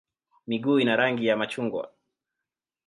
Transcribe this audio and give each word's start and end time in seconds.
Miguu 0.47 0.79
ina 0.79 0.95
rangi 0.95 1.27
ya 1.27 1.37
machungwa. 1.37 1.91